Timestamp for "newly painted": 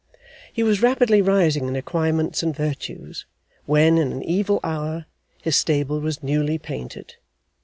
6.23-7.17